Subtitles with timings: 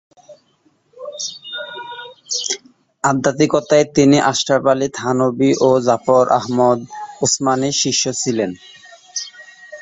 [3.03, 6.79] আধ্যাত্মিকতায় তিনি আশরাফ আলী থানভী ও জাফর আহমদ
[7.25, 8.51] উসমানির শিষ্য ছিলেন।